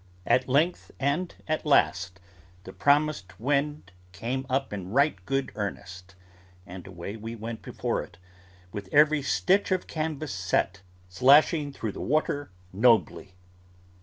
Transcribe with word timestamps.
At 0.25 0.49
length 0.49 0.89
and 0.99 1.31
at 1.47 1.63
last, 1.63 2.19
the 2.63 2.73
promised 2.73 3.39
wind 3.39 3.91
came 4.13 4.47
up 4.49 4.73
in 4.73 4.89
right 4.89 5.15
good 5.27 5.51
earnest, 5.53 6.15
and 6.65 6.87
away 6.87 7.15
we 7.17 7.35
went 7.35 7.61
before 7.61 8.01
it, 8.01 8.17
with 8.71 8.89
every 8.91 9.21
stitch 9.21 9.69
of 9.69 9.85
canvas 9.85 10.33
set, 10.33 10.81
slashing 11.07 11.71
through 11.71 11.91
the 11.91 12.01
water 12.01 12.49
nobly. 12.73 13.35